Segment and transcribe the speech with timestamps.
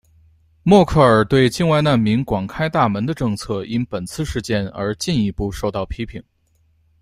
[0.63, 6.19] 默克尔对境外难民广开大门的政策因本次事件而进一步受到批评。